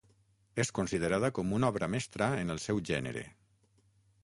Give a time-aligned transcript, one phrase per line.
[0.63, 3.25] És considerada com una obra mestra en el seu gènere.